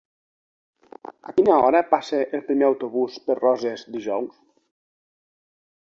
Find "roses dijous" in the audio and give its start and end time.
3.43-4.45